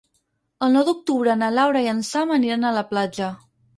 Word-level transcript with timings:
El 0.67 0.71
nou 0.75 0.87
d'octubre 0.87 1.35
na 1.41 1.51
Laura 1.57 1.83
i 1.89 1.91
en 1.93 2.01
Sam 2.09 2.33
aniran 2.39 2.67
a 2.67 2.73
la 2.81 2.85
platja. 2.95 3.29